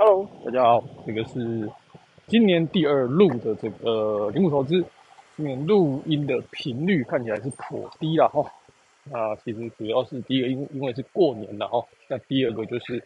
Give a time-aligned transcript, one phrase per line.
[0.00, 1.68] Hello，大家好，这个是
[2.28, 4.80] 今年第二录的这个铃木投资。
[5.36, 8.48] 今年录音的频率看起来是颇低了哈。
[9.02, 11.84] 那其实主要是第一个，因因为是过年了哈。
[12.06, 13.04] 那第二个就是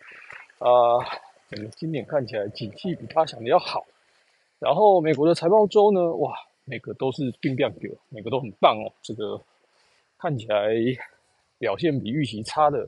[0.58, 1.00] 啊，
[1.48, 3.86] 整个今年看起来景气比他想的要好。
[4.58, 6.34] 然后美国的财报周呢，哇，
[6.66, 8.92] 每个都是并量给，每个都很棒哦。
[9.00, 9.40] 这个
[10.18, 10.74] 看起来
[11.56, 12.86] 表现比预期差的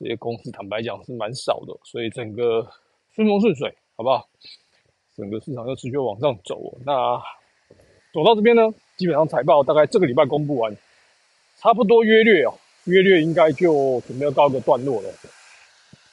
[0.00, 2.68] 这些公司，坦白讲是蛮少的，所以整个
[3.18, 4.28] 顺风顺水，好不好？
[5.16, 6.78] 整个市场又持续往上走。
[6.86, 7.20] 那
[8.14, 8.62] 走到这边呢，
[8.96, 10.76] 基本上财报大概这个礼拜公布完，
[11.56, 15.10] 差不多约略哦，约略应该就准备要告个段落了。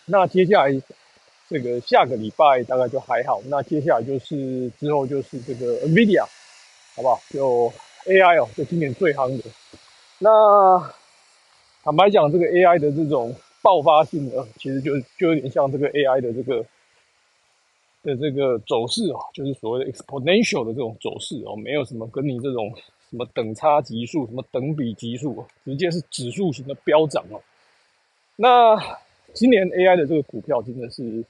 [0.05, 0.81] 那接下来
[1.47, 3.39] 这个下个礼拜大概就还好。
[3.49, 6.25] 那接下来就是之后就是这个 NVIDIA，
[6.95, 7.21] 好不好？
[7.29, 7.71] 就
[8.05, 9.43] AI 哦，就今年最夯的。
[10.17, 10.79] 那
[11.83, 16.65] 坦白讲，这个 AI 的这种爆发性呢，其实就就有点像这个 AI 的这个。
[18.05, 22.71] 的这个走势哦，就是所谓的 exponential 的这种走势哦，没有什么跟你这种
[23.09, 27.41] 什么等差级数、什么等比级数，直接是指数型的飙涨哦。
[28.35, 28.77] 那
[29.33, 31.25] 今年 AI 的这个股票真的是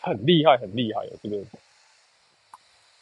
[0.00, 1.12] 很厉害，很厉害哦。
[1.22, 1.38] 这个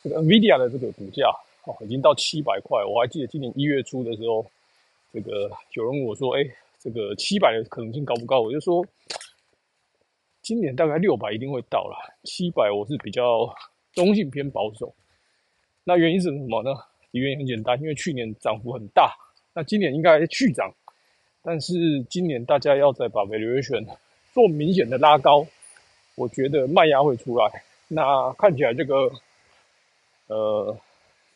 [0.04, 1.24] 这个 NVIDIA 的这个股价
[1.64, 2.84] 哦，已经到七百块。
[2.84, 4.44] 我还记得今年一月初的时候，
[5.12, 6.44] 这个有人问我说：“哎，
[6.78, 8.84] 这个七百的可能性高不高？”我就说。
[10.48, 13.54] 今年大概六百一定会到了，七百我是比较
[13.92, 14.94] 中性偏保守。
[15.84, 16.70] 那原因是什么呢？
[17.10, 19.14] 原因很简单，因为去年涨幅很大，
[19.52, 20.72] 那今年应该续涨，
[21.42, 23.86] 但是今年大家要再把 valuation
[24.32, 25.46] 做明显的拉高，
[26.14, 27.62] 我觉得卖压会出来。
[27.86, 29.12] 那看起来这个
[30.28, 30.74] 呃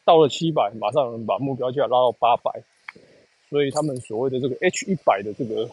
[0.06, 2.62] 到了七百，马上把目标价拉到八百，
[3.50, 5.68] 所以他们所谓的这个 H 一百的这个。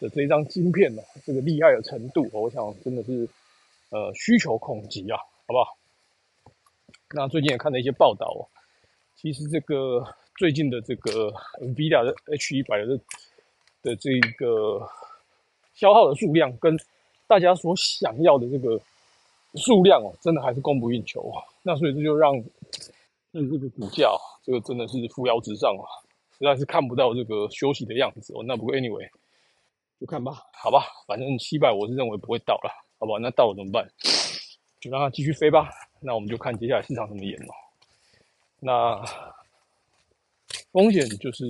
[0.00, 3.28] 的这一张晶片呢，这个厉害的程度，我想真的是，
[3.90, 5.76] 呃，需求恐急啊，好不好？
[7.14, 8.48] 那最近也看了一些报道哦，
[9.14, 10.02] 其实这个
[10.36, 11.30] 最近的这个
[11.60, 12.98] NVIDIA 的 H 一百的
[13.82, 14.88] 的这个
[15.74, 16.74] 消耗的数量，跟
[17.26, 18.80] 大家所想要的这个
[19.56, 21.44] 数量哦，真的还是供不应求啊。
[21.62, 22.42] 那所以这就让
[23.32, 24.10] 那这个股价，
[24.42, 25.84] 这个真的是扶摇直上啊，
[26.38, 28.42] 实在是看不到这个休息的样子哦。
[28.46, 29.06] 那不过 anyway。
[30.00, 33.86] 就看吧，好吧，反正七百我是认为不会到了，好吧，那到了怎么办？
[34.80, 35.68] 就让它继续飞吧。
[36.00, 37.54] 那我们就看接下来市场怎么演咯。
[38.60, 39.04] 那
[40.72, 41.44] 风险就是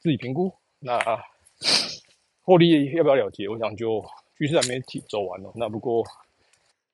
[0.00, 0.52] 自己评估。
[0.80, 0.98] 那
[2.42, 3.48] 获利要不要了结？
[3.48, 4.04] 我想就
[4.36, 5.52] 趋势还没提走完哦。
[5.54, 6.02] 那不过，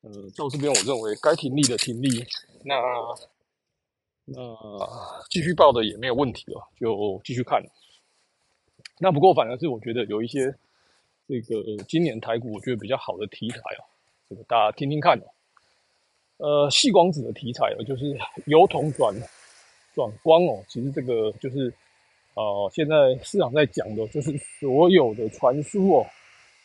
[0.02, 2.22] 呃，到这边我认为该停利的停利，
[2.62, 2.74] 那
[4.26, 4.38] 那
[5.30, 7.62] 继续报的也没有问题了，就继续看。
[8.98, 10.54] 那不过反而是我觉得有一些
[11.26, 13.82] 这个今年台股我觉得比较好的题材哦，
[14.28, 15.24] 这个大家听听看哦。
[16.36, 19.14] 呃，细光子的题材哦，就是由铜转
[19.94, 20.62] 转光哦。
[20.68, 21.72] 其实这个就是
[22.34, 26.06] 呃，现在市场在讲的，就是所有的传输哦，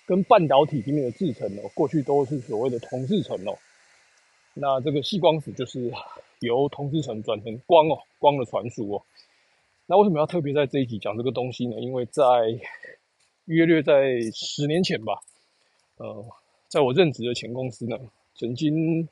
[0.07, 3.57] 跟半导体里面的制程哦，过去都是所谓的铜制程哦。
[4.55, 5.93] 那这个细光子就是
[6.39, 9.01] 由铜制程转成光哦，光的传输哦。
[9.91, 11.79] 那为什么要特别在这一集讲这个东西呢？
[11.79, 12.23] 因为在
[13.45, 15.15] 约略在十年前吧，
[15.97, 16.23] 呃，
[16.67, 17.97] 在我任职的前公司呢，
[18.35, 19.09] 曾经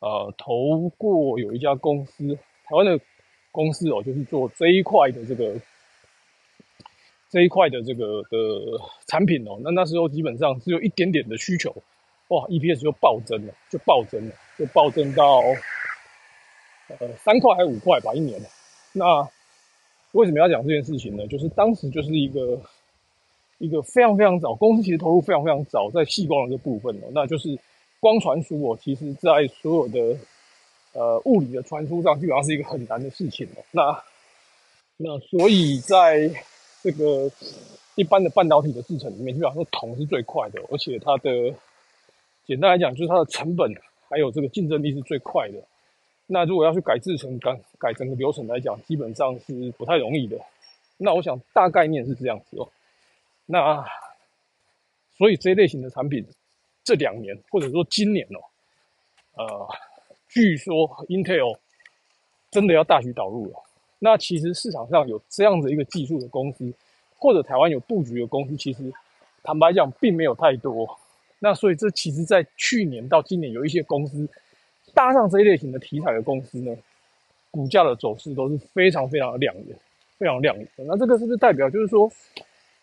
[0.00, 2.34] 呃投过有一家公司，
[2.64, 2.98] 台湾的
[3.52, 5.54] 公司哦，就是做这一块的这个
[7.30, 8.38] 这一块的这个的
[9.06, 9.60] 产品哦。
[9.62, 11.70] 那那时候基本上只有一点点的需求，
[12.30, 15.40] 哇，EPS 就暴增了，就暴增了，就暴增到
[16.98, 18.40] 呃三块还是五块吧一年。
[18.92, 19.30] 那
[20.12, 21.26] 为什么要讲这件事情呢？
[21.28, 22.60] 就是当时就是一个
[23.58, 27.58] 一个非常非常早，公司其实投入非常非常早在细光的这部分哦，那就是
[28.00, 30.16] 光传输哦，其实在所有的
[30.94, 33.62] 呃物理的传输上，基本上是一个很难的事情哦。
[33.70, 34.02] 那
[34.96, 36.30] 那所以在
[36.82, 37.30] 这个
[37.94, 41.54] 一般的半导体的制程里面，基本上铜是最快的，而且它的
[42.46, 43.72] 简单来讲，就是它的成本
[44.08, 45.62] 还有这个竞争力是最快的。
[46.32, 50.38] 那如果要去改制成改改整个流程来讲，基本上是不太容易的。
[50.96, 52.68] 那我想大概念是这样子哦。
[53.46, 53.84] 那
[55.18, 56.24] 所以这类型的产品
[56.84, 58.38] 这两年或者说今年哦，
[59.42, 59.68] 呃，
[60.28, 61.58] 据说 Intel
[62.48, 63.60] 真的要大举导入了。
[63.98, 66.72] 那其实市场上有这样子一个技术的公司，
[67.18, 68.92] 或者台湾有布局的公司，其实
[69.42, 70.96] 坦白讲并没有太多。
[71.40, 74.28] 那所以这其实在去年到今年有一些公司。
[75.00, 76.76] 搭上这一类型的题材的公司呢，
[77.50, 79.74] 股价的走势都是非常非常的亮眼，
[80.18, 80.68] 非常亮眼。
[80.76, 82.12] 那这个是不是代表就是说，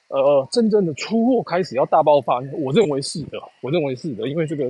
[0.08, 2.40] 呃，真正的出货开始要大爆发？
[2.54, 4.66] 我认为是的，我认为是的，因为这个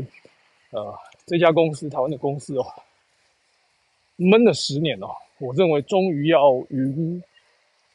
[0.72, 0.94] 呃，
[1.26, 2.66] 这家公司台湾的公司哦，
[4.18, 5.08] 闷了十年哦，
[5.40, 7.24] 我认为终于要云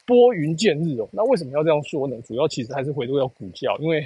[0.06, 1.06] 拨云见日哦。
[1.12, 2.16] 那为什么要这样说呢？
[2.22, 4.02] 主要其实还是回归到股价，因为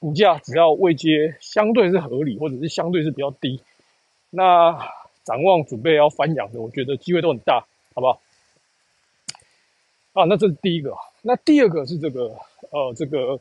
[0.00, 3.60] 股价只要未接相对是合理，或者是相对是比较低，
[4.30, 4.76] 那
[5.24, 8.20] 展望准备要翻扬的，我觉得机会都很大，好不好？
[10.12, 10.96] 啊，那这是第一个。
[11.22, 12.34] 那第二个是这个，
[12.70, 13.38] 呃，这个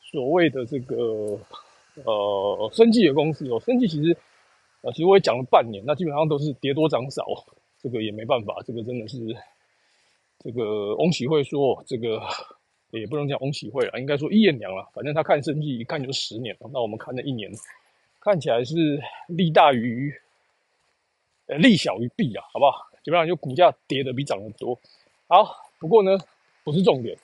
[0.00, 1.38] 所谓的这个
[2.04, 4.16] 呃，生技的公司哦，生技其实，
[4.82, 7.24] 呃，其实我也讲了半年，那基本上都是跌多涨少，
[7.82, 9.18] 这个也没办法，这个真的是，
[10.38, 12.22] 这个翁启慧说，这个
[12.90, 17.50] 也不能讲翁启慧了，应该说一言娘了，反正他看生技一看就十年了，那我们看了一年，
[18.20, 20.14] 看起来是利大于，
[21.46, 22.72] 呃，利小于弊啊，好不好？
[23.02, 24.78] 基本上就股价跌的比涨的多，
[25.28, 25.62] 好。
[25.78, 26.16] 不过呢，
[26.62, 27.18] 不是重点，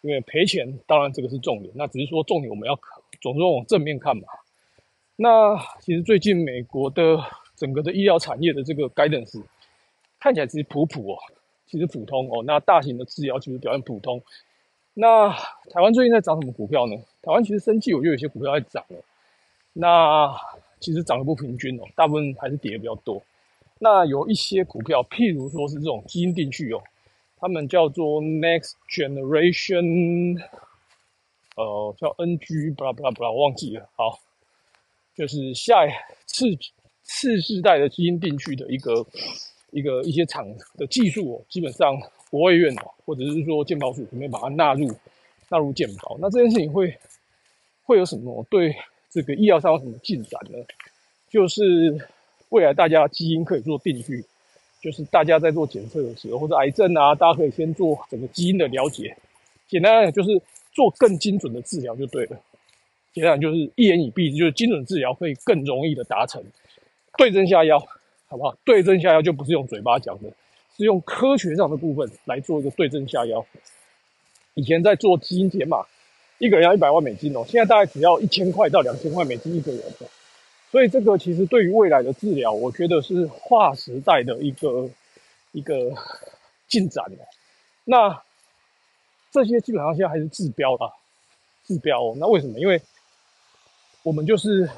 [0.00, 1.72] 因为赔钱当然这个是重点。
[1.76, 2.76] 那只是说重点我们要
[3.20, 4.24] 总是往正面看嘛。
[5.14, 7.16] 那其实最近美国的
[7.54, 9.40] 整个的医疗产业的这个 guidance
[10.18, 11.18] 看起来其实普普哦，
[11.66, 12.42] 其实普通哦。
[12.44, 14.20] 那大型的治疗其实表现普通。
[14.94, 15.30] 那
[15.70, 16.96] 台湾最近在涨什么股票呢？
[17.22, 18.96] 台湾其实生气，我就有些股票在涨了。
[19.72, 20.34] 那
[20.82, 23.22] 其实涨得不平均哦，大部分还是跌的比较多。
[23.78, 26.82] 那有一些股票，譬如说是这种基因定序哦，
[27.38, 30.38] 他们叫做 Next Generation，
[31.56, 33.88] 呃，叫 NG，不啦不啦不啦，我忘记了。
[33.96, 34.20] 好，
[35.16, 35.90] 就是下一
[36.26, 36.46] 次
[37.02, 39.06] 次世代的基因定序的一个
[39.70, 40.46] 一个一些厂
[40.76, 41.94] 的技术哦，基本上
[42.30, 44.88] 国卫院哦，或者是说健保署准备把它纳入
[45.48, 46.16] 纳入健保。
[46.20, 46.96] 那这件事情会
[47.82, 48.76] 会有什么对
[49.12, 50.58] 这个医疗上有什么进展呢？
[51.30, 52.08] 就是。
[52.52, 54.22] 未来大家基因可以做定序，
[54.82, 59.16] 就是大家在做检测的时候，或者癌症啊，大家可以先做整个基因的了解。
[59.66, 60.38] 简单讲，就是
[60.70, 62.38] 做更精准的治疗就对了。
[63.14, 66.44] 简单讲，就是一言以蔽之，就是精准治疗会更容易的达成。
[67.16, 67.78] 对症下药，
[68.26, 68.54] 好不好？
[68.66, 70.28] 对症下药就不是用嘴巴讲的，
[70.76, 73.46] 是用科学上的部分来做一个对症下药。
[74.52, 75.86] 以前在做基因解码，
[76.38, 79.82] 一个人要一百万美金哦，现在大概只要一千块到两千块美金一个人。
[80.70, 84.88] 所以这个其实对于未来的治疗，我觉得是划时代的一个
[85.52, 85.92] 一个
[86.66, 87.18] 进展的。
[87.84, 88.22] 那
[89.30, 90.90] 这些基本上现在还是治标啦，
[91.66, 92.14] 治标。
[92.16, 92.58] 那为什么？
[92.58, 92.80] 因为
[94.02, 94.68] 我们就是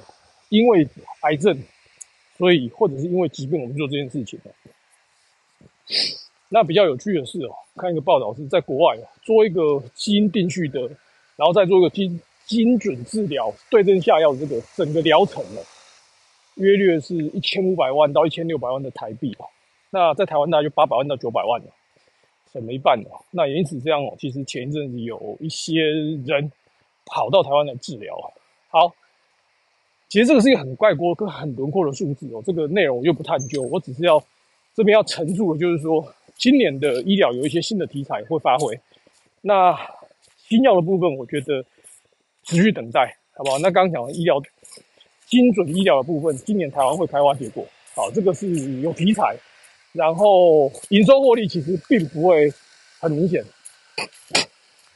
[0.48, 0.86] 因为
[1.20, 1.56] 癌症，
[2.36, 4.40] 所以或者是因为疾病，我们做这件事情。
[6.48, 10.90] 那比较有趣的是哦，看一个报道是在国外做一个基因定序的，
[11.36, 15.62] 然后再做一个精精准治疗、对症下药的这个整个疗程了。
[16.56, 19.44] 约略是一千五百万到一千六百万的台币吧，
[19.90, 21.66] 那在台湾大概就八百万到九百万了，
[22.52, 23.10] 省了一半了。
[23.32, 25.82] 那也因此这样哦，其实前一阵子有一些
[26.25, 26.52] 人
[27.06, 28.16] 跑到台湾来治疗。
[28.69, 28.94] 好，
[30.08, 34.22] 其实这个是一个很怪锅跟很轮廓的数字哦，这个内容我就不探究，我只是要
[34.76, 36.06] 这边要陈述的就是说，
[36.37, 38.78] 今年的医疗有一些新的题材会发挥。
[39.40, 39.76] 那
[40.54, 41.64] 新药的部分，我觉得
[42.44, 43.58] 持续等待，好不好？
[43.58, 44.40] 那刚刚讲的医疗。
[45.26, 47.66] 精准医疗的部分，今年台湾会开花结果。
[47.94, 48.46] 好，这个是
[48.82, 49.34] 有题材，
[49.92, 52.52] 然后营收获利其实并不会
[53.00, 53.42] 很明显，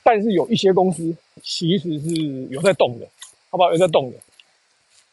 [0.04, 2.14] 但是有一些公司其实是
[2.50, 3.08] 有在动的，
[3.48, 3.72] 好不好？
[3.72, 4.18] 有在动的，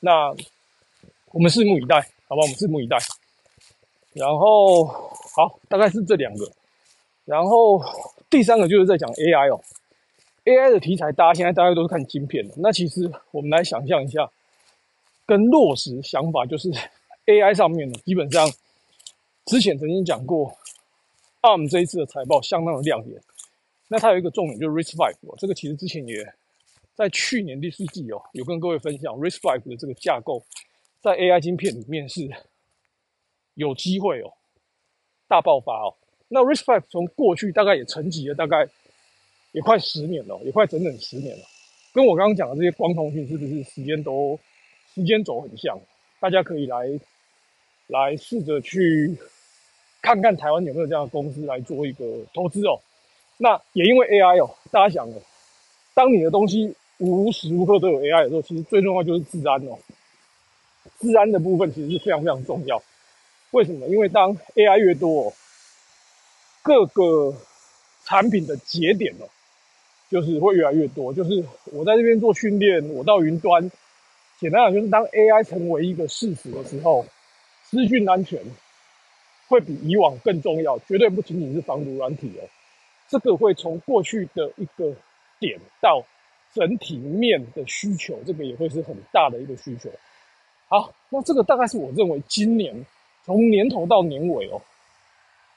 [0.02, 0.30] 那
[1.32, 2.42] 我们拭目以待，好吧？
[2.42, 2.98] 我们拭目以待。
[4.14, 6.52] 然后好，大概是这两个，
[7.24, 7.82] 然后
[8.30, 9.60] 第三个就是在讲 AI 哦
[10.46, 14.32] ，AI 的题材，大家现在大家都是看晶片的，那其实我们来想象一下。
[15.28, 16.70] 跟落实想法就是
[17.26, 18.48] AI 上面呢，基本上
[19.48, 20.56] 之前曾经讲过
[21.42, 23.20] ，ARM 这一次的财报相当的亮眼。
[23.88, 26.32] 那它有一个重点就是 RISC-V，这个其实之前也
[26.94, 30.44] 在去年第四季哦，有跟各位分享 RISC-V 的这个架构，
[31.02, 32.30] 在 AI 晶片里面是
[33.56, 34.32] 有机会哦，
[35.28, 35.96] 大爆发哦。
[36.28, 38.70] 那 RISC-V 从过去大概也沉寂了大概
[39.56, 41.46] 也快十年了，也快整整十年了。
[41.94, 44.38] 跟我刚刚讲的这些光通讯是不是时间都？
[44.94, 45.80] 时间轴很像，
[46.20, 47.00] 大家可以来
[47.88, 49.18] 来试着去
[50.02, 52.80] 看看台湾有没有这样的公司来做一个投资哦。
[53.38, 55.22] 那也因为 AI 哦，大家想哦，
[55.94, 59.80] 当你的东西无时无刻都有 AI 的时候，其实最重要就是治安哦。
[61.00, 62.82] 治安的部分其实是非常非常重要。
[63.52, 63.88] 为什么？
[63.88, 65.34] 因为当 AI 越多，
[66.62, 67.34] 各个
[68.04, 69.28] 产品的节点哦，
[70.16, 71.14] 就是会越来越多。
[71.14, 71.44] 就是
[71.74, 73.70] 我在这边做训练，我到云端。
[74.40, 77.06] 简单讲，就是当 AI 成为一个事实的时候，
[77.64, 78.42] 资讯安全
[79.50, 82.48] 会比以往更重要，绝对不仅仅是防毒软体哦。
[83.10, 84.94] 这个会从过去的一个
[85.38, 86.02] 点到
[86.54, 89.90] 整体面的需求，这个也会是很大的一个需求。
[90.70, 92.86] 好，那这个大概是我认为今年
[93.26, 94.62] 从年头到年尾哦，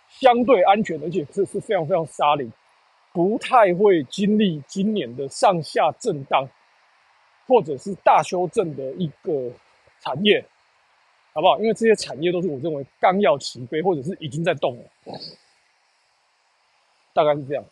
[0.09, 2.53] 相对安全，而且这是非常非常沙灵，
[3.19, 6.49] 不太会经历今年的上下震荡，
[7.49, 9.51] 或者是大修正的一个
[9.99, 10.41] 产业，
[11.33, 11.59] 好不好？
[11.59, 14.85] 因为这些产业都是我认为刚要起飞，或者是已经在动了，
[17.13, 17.65] 大概是这样。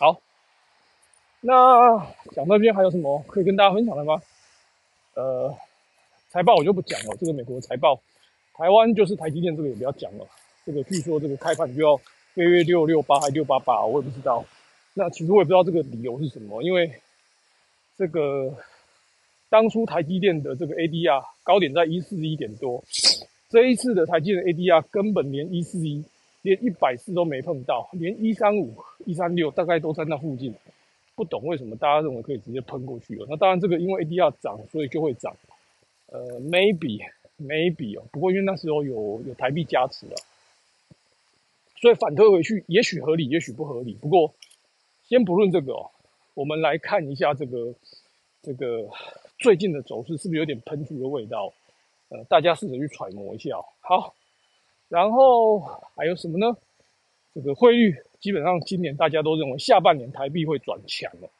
[0.00, 0.20] 好，
[1.40, 4.20] 那讲到这边还有什么可以跟大家分享的吗？
[5.14, 5.56] 呃，
[6.30, 7.16] 财报我就不讲了。
[7.20, 8.00] 这个美国财报，
[8.54, 10.26] 台湾就是台积电这个也不要讲了。
[10.66, 12.00] 这个据说这个开盘就要
[12.44, 14.44] 月月六六八还六八八，我也不知道。
[14.94, 16.92] 那其实我也不知道这个理由是什么，因为
[17.96, 18.54] 这个
[19.48, 22.82] 当初台积电的这个 ADR 高点在一四一点多，
[23.48, 26.04] 这一次的台积电 ADR 根本连一四一
[26.42, 30.54] 连一百四都没碰到，连一三五一三六大概都在那附近。
[31.14, 33.26] 不懂为什么大家认为可以直接喷过去哦？
[33.28, 35.34] 那当然，这个因为 ADR 涨，所以就会涨。
[36.06, 37.00] 呃，maybe
[37.40, 40.14] maybe 哦，不过因为那时候有有台币加持了，
[41.80, 43.94] 所以反推回去也许合理，也许不合理。
[43.94, 44.34] 不过
[45.04, 45.90] 先不论这个哦，
[46.34, 47.74] 我们来看一下这个
[48.42, 48.88] 这个
[49.38, 51.52] 最近的走势是不是有点喷出的味道？
[52.08, 53.56] 呃，大家试着去揣摩一下。
[53.80, 54.14] 好，
[54.88, 55.60] 然后
[55.94, 56.56] 还有什么呢？
[57.34, 57.96] 这个汇率。
[58.18, 61.30] 基本上今年大家都认为下半年台币会转强了。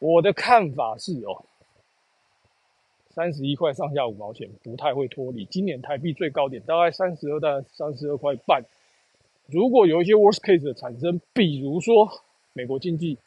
[0.00, 1.44] 我的看法是哦，
[3.10, 5.44] 三十一块上下五毛钱不太会脱离。
[5.44, 8.64] 今年台币最高点大概三十二到三十二块半。
[9.50, 12.08] 如果有一些 worst case 的产生，比如说
[12.52, 13.18] 美国经济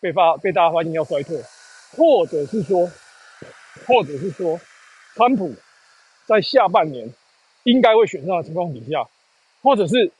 [0.00, 1.42] 被发被大家发现要衰退，
[1.96, 2.90] 或者是说，
[3.86, 4.60] 或者是说，
[5.14, 5.54] 川普
[6.26, 7.12] 在下半年
[7.64, 9.08] 应该会选上的情况底下，
[9.62, 10.12] 或者是。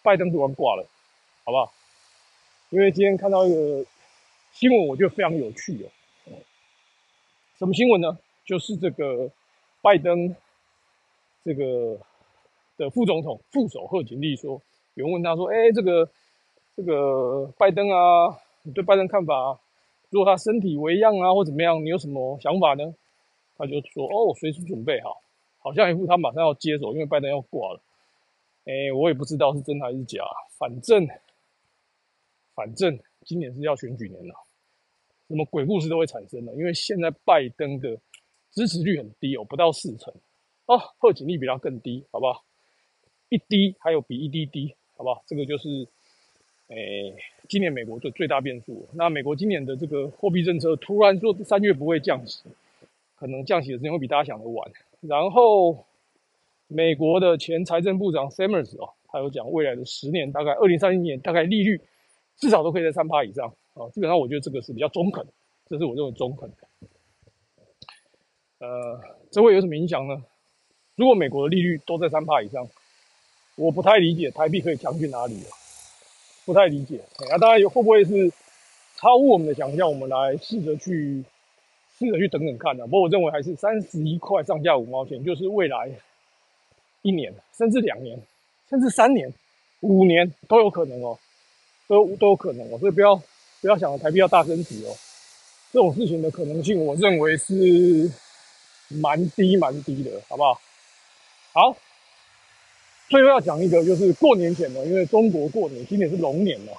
[0.00, 0.86] 拜登突然挂了，
[1.44, 1.70] 好不好？
[2.70, 3.84] 因为今天看到一个
[4.52, 6.32] 新闻，我觉得非常有趣哦。
[7.58, 8.16] 什么新闻呢？
[8.46, 9.30] 就是这个
[9.82, 10.34] 拜登
[11.44, 11.98] 这个
[12.78, 14.62] 的副总统副手贺锦丽说，
[14.94, 16.08] 有人问他说：“哎，这个
[16.74, 19.60] 这个拜登啊，你对拜登看法？
[20.08, 22.94] 如果他身体为恙啊，或怎么样，你有什么想法呢？”
[23.58, 25.20] 他就说：“哦，随时准备好，
[25.58, 27.80] 好像一副他马上要接手，因为拜登要挂了。”
[28.64, 30.22] 哎，我也不知道是真还是假，
[30.58, 31.06] 反正
[32.54, 34.34] 反正今年是要选举年了，
[35.26, 36.54] 什么鬼故事都会产生的。
[36.54, 37.98] 因为现在拜登的
[38.52, 40.14] 支持率很低哦，不到四成
[40.66, 42.44] 哦，贺锦丽比他更低，好不好？
[43.28, 45.22] 一低还有比一低低，好不好？
[45.26, 45.86] 这个就是
[46.68, 46.76] 哎，
[47.48, 48.86] 今年美国的最大变数。
[48.94, 52.44] 那美国今年的这个货币政策突然说三月不会降息，
[53.16, 54.70] 可能降息的时间会比大家想的晚，
[55.00, 55.84] 然后。
[56.70, 61.80] 美国的前财政部长 Summers 哦，他有讲未来的十年，大概二零三零年，大概利率
[62.36, 63.88] 至少都可以在三趴以上啊。
[63.88, 65.26] 基本上我觉得这个是比较中肯，
[65.66, 66.56] 这是我认为中肯的。
[68.58, 70.22] 呃，这会有什么影响呢？
[70.94, 72.68] 如果美国的利率都在三趴以上，
[73.58, 75.50] 我不太理解台币可以强去哪里了，
[76.44, 77.00] 不太理解。
[77.28, 78.32] 那当然会不会是
[78.96, 79.88] 超乎我们的想象？
[79.88, 81.22] 我们来试着去
[81.98, 82.84] 试着去等等看呢。
[82.86, 85.90] 不过我认为还是三十一块上下五毛钱，就是未来。
[87.02, 88.20] 一年，甚至两年，
[88.68, 89.32] 甚至三年、
[89.80, 91.16] 五年都有可能哦，
[91.86, 93.14] 都都有可能哦，所以不要
[93.60, 94.94] 不要想着台币要大升值哦，
[95.72, 98.10] 这种事情的可能性，我认为是
[98.88, 100.60] 蛮低蛮低的，好不好？
[101.52, 101.76] 好，
[103.08, 106.72] 最后要讲一个，就是过年前呢，因为中国过年今年是龙年了，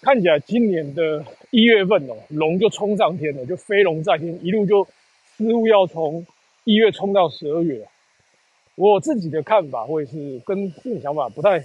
[0.00, 4.86] 看起来今年的一月份哦，龙就冲上天了，就飞龙在天，一路就
[5.36, 6.26] 似乎要从
[6.64, 7.86] 一月冲到十二月。
[8.76, 11.62] 我自己的看法会是跟自己想法不太，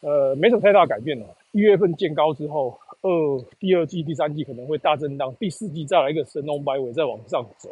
[0.00, 1.26] 呃，没什么太大改变了。
[1.52, 3.10] 一月份见高之后，二
[3.58, 7.70] 第二季、第三季可能会大震荡，第四季再来一个神龙摆尾再往上走。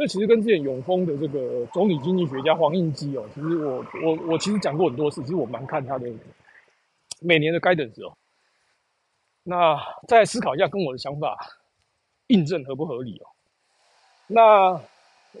[0.00, 6.10] 这其实跟之前永丰的这个总理经济学家黄应基哦，其实我我我其实讲过很多次，其实我蛮看他的
[7.20, 8.16] 每年的 guidance 哦。
[9.42, 9.78] 那
[10.08, 11.36] 再思考一下，跟我的想法
[12.28, 13.26] 印证合不合理哦？
[14.26, 14.80] 那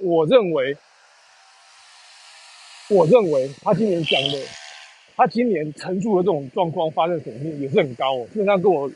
[0.02, 0.76] 我认为。
[2.90, 4.38] 我认为他今年讲的，
[5.14, 8.90] 他今年陈述的这种状况发生的可能性也是很高哦，基本上跟我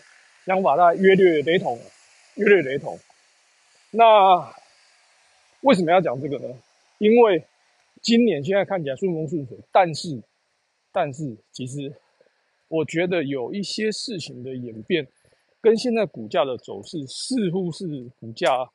[0.44, 1.78] 想法大概约略雷同，
[2.34, 2.98] 约略雷同。
[3.92, 4.52] 那
[5.64, 6.54] 为什么要讲这个呢？
[6.98, 7.42] 因为
[8.02, 10.22] 今年现在看起来顺风顺水，但是，
[10.92, 11.90] 但是其实
[12.68, 15.06] 我觉得有一些事情的演变，
[15.62, 17.86] 跟现在股价的走势似乎是
[18.20, 18.70] 股价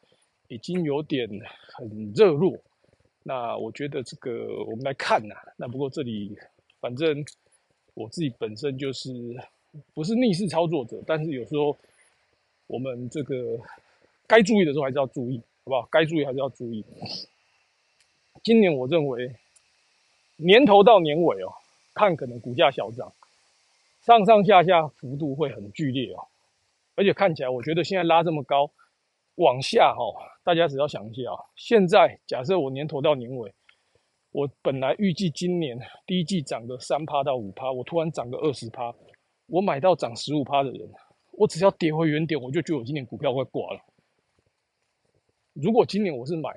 [0.47, 1.29] 已经有点
[1.73, 2.57] 很热络。
[3.21, 6.35] 那我觉得这个我们来看呐，那不过这里
[6.79, 7.23] 反正
[7.93, 9.11] 我自己本身就是
[9.93, 11.77] 不是逆势操作者，但是有时候
[12.65, 13.59] 我们这个
[14.25, 15.87] 该注意的时候还是要注意，不好？
[15.89, 16.83] 该注意还是要注意。
[18.43, 19.35] 今年我认为
[20.35, 21.53] 年头到年尾哦，
[21.93, 23.13] 看可能股价小涨，
[24.01, 26.27] 上上下下幅度会很剧烈哦，
[26.95, 28.71] 而且看起来我觉得现在拉这么高，
[29.35, 30.01] 往下哈，
[30.43, 33.53] 大家只要想一下啊，现在假设我年头到年尾。
[34.31, 38.93] 我本来预计今年第一季涨个三趴到五趴，我突然涨个二十趴，
[39.47, 40.87] 我买到涨十五趴的人，
[41.31, 43.81] 我只要跌回原点，我就觉得我今年股票快挂了。
[45.61, 46.49] 如果今年我是买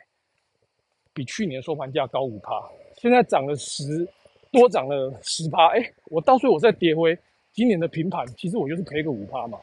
[1.12, 2.62] 比去年收盘价高五趴，
[2.97, 4.06] 现在涨了十
[4.50, 7.16] 多，涨了十趴，哎，我到时候我再跌回
[7.52, 9.59] 今年的平盘，其实我就是赔个五趴嘛。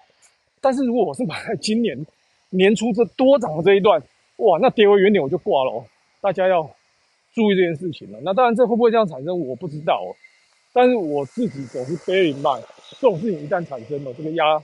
[0.61, 1.97] 但是如果我是买在今年
[2.49, 4.01] 年初这多涨的这一段，
[4.37, 5.85] 哇，那跌回原点我就挂了哦。
[6.21, 6.69] 大家要。
[7.31, 10.09] 注意这件事情了，那当然这会不会这样产生，我不知道哦。
[10.73, 12.63] 但是我自己总是 bear in mind，
[12.99, 14.59] 这种事情一旦产生了，这个压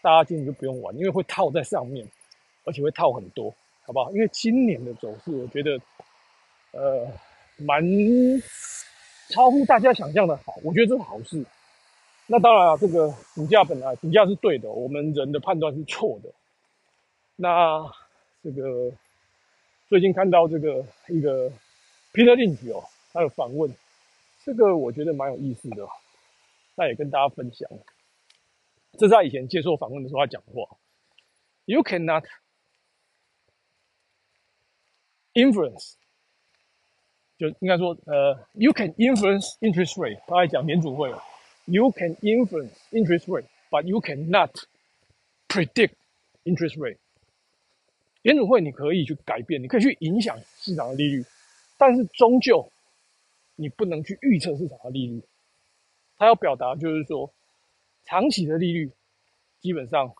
[0.00, 2.06] 大家今年就不用玩，因为会套在上面，
[2.64, 3.52] 而且会套很多，
[3.86, 4.10] 好不好？
[4.12, 5.80] 因为今年的走势，我觉得
[6.72, 7.06] 呃
[7.58, 7.82] 蛮
[9.30, 11.44] 超乎大家想象的好，我觉得这是好事。
[12.26, 16.30] 那当然啊，这个股价本来股价是对的，我们人的判断是错的。
[17.36, 17.84] 那
[18.42, 18.92] 这个
[19.88, 21.52] 最近看到这个一个。
[22.16, 23.74] 皮特林奇哦，他有访问，
[24.44, 25.84] 这个我觉得蛮有意思的，
[26.76, 27.68] 那也跟大家分享。
[28.96, 30.76] 这是他以前接受访问的时候他讲话。
[31.64, 32.22] You cannot
[35.34, 35.94] influence，
[37.36, 40.20] 就应该说，呃，You can influence interest rate。
[40.26, 41.12] 他在讲联储会
[41.66, 44.50] ，You can influence interest rate，but you cannot
[45.48, 45.94] predict
[46.44, 46.98] interest rate。
[48.22, 51.24] 联储会你可以去改变，你可以去影响市场的利率。
[51.76, 52.70] 但是终究，
[53.56, 55.22] 你不能去预测市场的利率。
[56.16, 57.34] 他要表达就是说，
[58.04, 58.92] 长期的利率
[59.60, 60.14] 基本上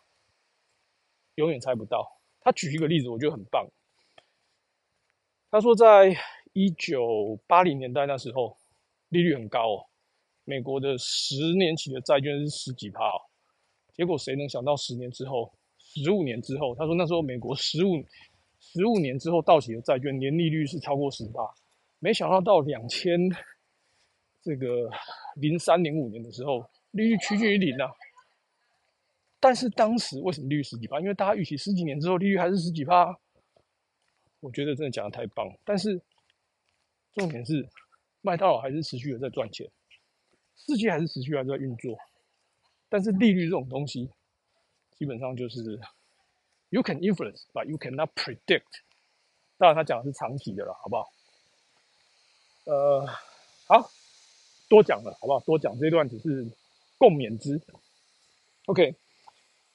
[1.36, 2.20] 永远猜不到。
[2.40, 3.66] 他举一个例子，我觉得很棒。
[5.54, 6.12] 他说，在
[6.52, 8.56] 一九八零年代那时候，
[9.10, 9.86] 利率很高哦，
[10.42, 13.22] 美国的十年期的债券是十几趴哦。
[13.92, 18.04] 结果谁能想到十年之后，十五年之后，他说那时候美国十五。
[18.58, 21.40] 十五年之后到期的债券年利率是超过十八，
[22.00, 23.16] 没想到到两千
[24.42, 24.90] 这个
[25.36, 27.88] 零三零五年的时候，利率趋近于零啊。
[29.38, 30.98] 但是当时为什么利率十几趴？
[30.98, 33.16] 因为大家预期十几年之后利率还是十几趴。
[34.44, 35.50] 我觉得真的讲的太棒。
[35.64, 36.00] 但是
[37.14, 37.68] 重点是
[38.20, 39.68] 麦当劳还是持续的在赚钱，
[40.56, 41.98] 世界还是持续的在运作。
[42.88, 44.10] 但是利率这种东西，
[44.98, 45.80] 基本上就是。
[46.70, 48.64] You can influence, but you cannot predict。
[49.58, 51.12] 当然，他讲的是长期的了，好不好？
[52.64, 53.06] 呃，
[53.68, 53.88] 好
[54.68, 55.38] 多讲了，好不好？
[55.40, 56.44] 多讲这段只是
[56.98, 57.60] 共勉之。
[58.66, 58.96] OK，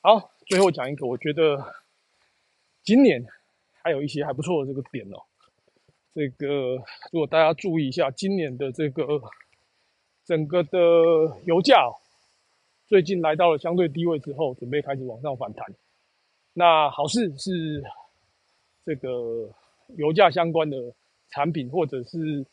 [0.01, 1.73] 好，最后讲一个，我觉得
[2.83, 3.25] 今年
[3.89, 5.17] 还有一些还不错的这个点哦。
[6.13, 6.75] 这个
[7.11, 9.19] 如果大家注意一下，今年的这个
[10.25, 10.77] 整个的
[11.45, 11.89] 油价
[12.85, 15.65] 最近来到了相对低位之后，准备开始往上反弹。
[16.53, 17.83] 那好事是，
[18.85, 19.51] 这个
[19.97, 20.93] 油价相关的
[21.29, 22.45] 产品或者是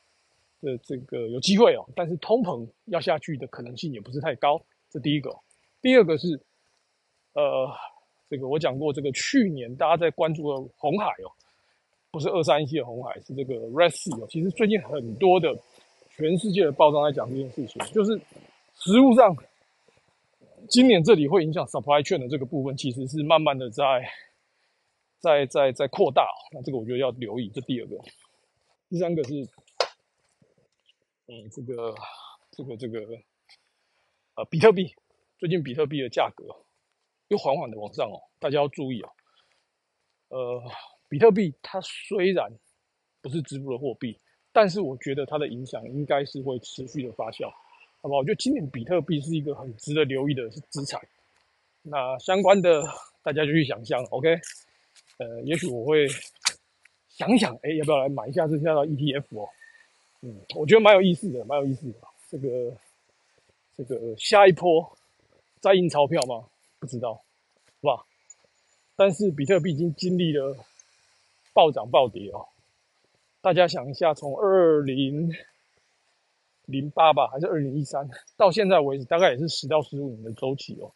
[0.62, 4.59] 的这个有机会哦，但是通膨要下去的可能性也不是太高。
[4.90, 5.31] 这第一个，
[5.83, 6.40] 第二个是，
[7.35, 7.70] 呃，
[8.28, 11.30] 这个我讲过，这个去年大家在关注的红海哦，
[12.10, 14.26] 不是二三一七的红海，是这个 Red Sea 哦。
[14.28, 15.56] 其实最近很多的
[16.10, 18.20] 全世界的报章在讲这件事情，就是
[18.74, 19.36] 实物上。
[20.68, 23.84] 今年这里会影响 supply chain 的这个部分，其实是慢慢的在
[25.20, 26.42] 在在在扩大哦。
[26.50, 27.48] 那这个我觉得要留意。
[27.54, 27.96] 这第二个，
[28.88, 29.48] 第三个是，
[31.28, 31.94] 嗯，这个
[32.50, 32.98] 这个这个，
[34.34, 34.92] 呃，比特币
[35.38, 36.44] 最近比特币的价格
[37.28, 39.08] 又缓缓的往上哦，大家要注意哦。
[40.28, 40.62] 呃，
[41.08, 42.50] 比特币它虽然
[43.20, 44.18] 不是支付的货币，
[44.52, 47.48] 但是我觉得它的影响应该是会持续的发酵。
[48.02, 51.00] 好不好，我觉得今年比特币是一个很值得留意的资产。
[51.82, 52.82] 那相关的
[53.22, 54.28] 大家就去想象，OK？
[55.18, 56.06] 呃，也许我会
[57.08, 59.48] 想想，哎，要不要来买一下这下的 ETF 哦？
[60.22, 61.98] 嗯，我觉得蛮有意思的，蛮有意思的。
[62.28, 62.76] 这个
[63.76, 64.96] 这个下一波
[65.60, 66.44] 再印钞票吗？
[66.87, 67.22] 知道，
[67.81, 68.05] 是吧？
[68.96, 70.57] 但是比特币已经经历了
[71.53, 72.46] 暴涨暴跌哦。
[73.40, 75.33] 大家想一下，从二零。
[76.68, 78.11] 零八吧，还是二零一三？
[78.37, 80.90] 到现在为止，大概也是十到十五年的周期哦。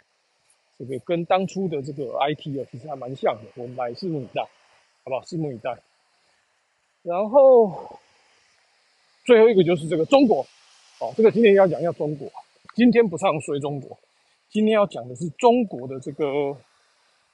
[0.76, 3.42] 这个跟当初的这个 IT 哦，其实还蛮像的。
[3.54, 5.22] 我们来拭目以待，好不好？
[5.22, 5.78] 拭目以待。
[7.04, 8.00] 然后
[9.24, 10.44] 最后一个就是这个中国
[10.98, 12.28] 哦，这个今天要讲一下中国。
[12.74, 13.96] 今天不唱衰中国，
[14.50, 16.56] 今天要讲的是中国的这个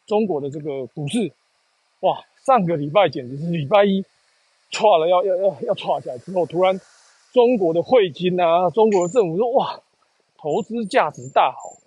[0.04, 1.32] 中国的这个股市，
[2.00, 4.04] 哇，上个礼拜简直是礼拜一，
[4.70, 6.78] 歘了要要要要歘起来之后，突然
[7.32, 9.80] 中国的汇金啊，中国的政府说哇，
[10.36, 11.80] 投资价值大好。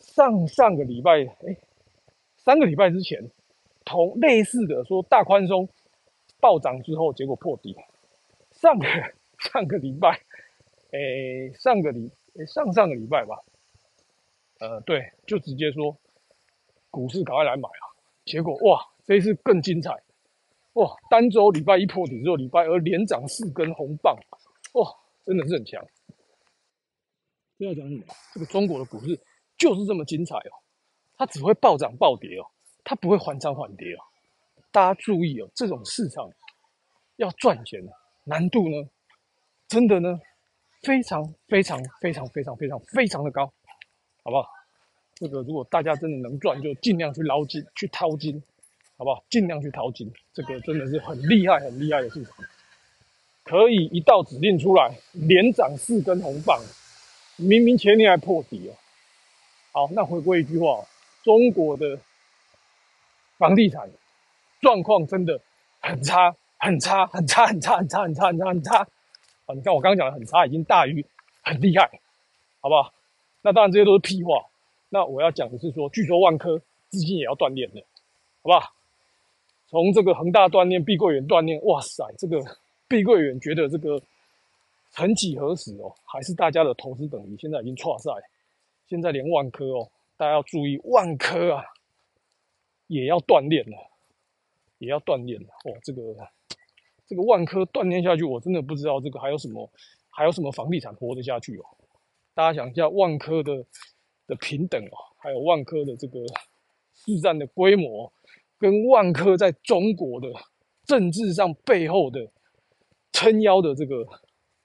[0.00, 1.56] 上上个礼拜，哎，
[2.36, 3.30] 三个礼拜之前，
[3.84, 5.68] 同类似的说大宽松
[6.40, 7.76] 暴涨之后，结果破底。
[8.50, 8.86] 上个
[9.38, 10.20] 上个礼拜，
[10.90, 12.10] 哎，上个礼
[12.48, 13.36] 上上个礼拜吧。
[14.58, 15.96] 呃，对，就直接说
[16.90, 17.84] 股市赶快来买啊！
[18.24, 19.90] 结果哇，这一次更精彩
[20.74, 20.94] 哇！
[21.10, 24.16] 单周礼拜一破底之后，礼拜二连涨四根红棒，
[24.74, 24.90] 哇，
[25.24, 25.84] 真的是很强。
[27.58, 28.04] 要讲什么？
[28.34, 29.18] 这个中国的股市
[29.58, 30.52] 就是这么精彩哦，
[31.16, 32.44] 它只会暴涨暴跌哦，
[32.84, 34.00] 它不会缓涨缓跌哦。
[34.70, 36.30] 大家注意哦，这种市场
[37.16, 37.92] 要赚钱的
[38.24, 38.88] 难度呢，
[39.68, 40.18] 真的呢，
[40.82, 43.52] 非常非常非常非常非常非常的高。
[44.26, 44.48] 好不好？
[45.14, 48.42] 这个如果大家真的能赚，就尽量去捞金、去掏金，
[48.98, 49.22] 好不好？
[49.30, 52.34] 尽量去掏金，这个真的是很厉害、很厉害的事情，
[53.44, 56.60] 可以一道指令出来，连涨四根红棒，
[57.36, 58.74] 明明前天还破底哦。
[59.70, 60.84] 好，那回归一句话，
[61.22, 61.96] 中国的
[63.38, 63.88] 房地产
[64.60, 65.40] 状况真的
[65.78, 68.78] 很差、很差、很差、很差、很差、很差、很差、很差。
[69.46, 71.06] 啊，你看我刚刚讲的很差，已经大于
[71.42, 72.00] 很厉害，
[72.60, 72.92] 好不好？
[73.46, 74.44] 那当然这些都是屁话。
[74.88, 77.80] 那我要讲的是说，据说万科资金也要断炼了，
[78.42, 78.74] 好不好？
[79.68, 82.42] 从这个恒大断炼，碧桂园断炼，哇塞，这个
[82.88, 84.02] 碧桂园觉得这个
[84.90, 88.10] 曾几何时哦，还是大家的投资等级，现在已经错赛。
[88.88, 91.64] 现在连万科哦，大家要注意，万科啊
[92.88, 93.76] 也要断炼了，
[94.78, 95.46] 也要断炼了。
[95.64, 96.02] 哦，这个
[97.06, 99.70] 这个万科断炼下去，我真的不知道这个还有什么，
[100.10, 101.64] 还有什么房地产活得下去哦。
[102.36, 103.64] 大家想一下，万科的
[104.26, 106.20] 的平等哦，还有万科的这个
[106.92, 108.12] 市占的规模，
[108.58, 110.28] 跟万科在中国的
[110.84, 112.30] 政治上背后的
[113.10, 114.06] 撑腰的这个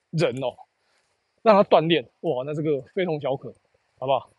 [0.10, 0.54] 人哦，
[1.44, 3.56] 让他锻炼哇，那这个非同小可，
[3.98, 4.30] 好不好？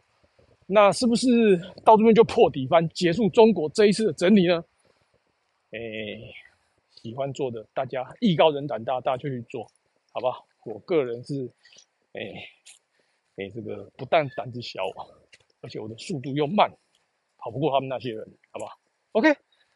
[0.67, 4.63] 那是不是到这边就破底翻，结束中国这一次的整理呢？
[5.71, 5.81] 哎，
[6.91, 9.65] 喜欢做的大家艺高人胆大，大家就去做，
[10.13, 10.47] 好不好？
[10.67, 11.51] 我个人是
[12.13, 12.21] 哎。
[13.37, 14.83] 哎，这个不但胆子小，
[15.63, 16.71] 而且我的速度又慢，
[17.39, 18.73] 跑不过他们那些人，好不好
[19.13, 19.33] ？OK，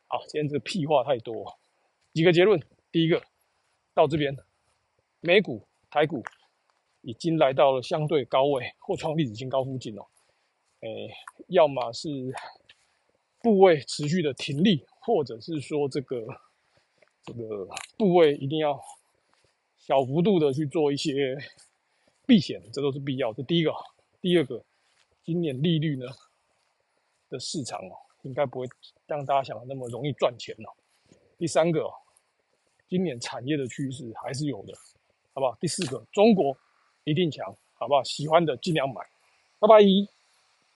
[0.09, 1.59] 好，今天这个屁话太多，
[2.13, 2.63] 几个结论。
[2.93, 3.23] 第一个，
[3.95, 4.37] 到这边，
[5.21, 6.23] 美股、台股
[7.01, 10.07] 已经来到了相对高位或创历史新高附近哦。
[10.81, 10.89] 哎，
[11.49, 12.09] 要么是
[13.41, 16.27] 部位持续的停利，或者是说这个
[17.23, 17.67] 这个
[17.97, 18.79] 部位一定要
[19.79, 21.39] 小幅度的去做一些。
[22.27, 23.33] 避险，这都是必要。
[23.33, 23.73] 这第一个，
[24.21, 24.63] 第二个，
[25.23, 26.07] 今年利率呢
[27.31, 28.67] 的市场哦，应该不会
[29.07, 30.77] 像大家想的那么容易赚钱了。
[31.39, 31.89] 第三个，
[32.89, 34.75] 今年产业的趋势还是有的，
[35.33, 35.57] 好不好？
[35.61, 36.57] 第四个，中国
[37.05, 38.03] 一定强，好不好？
[38.03, 39.01] 喜欢的尽量买，
[39.61, 40.16] 拜拜。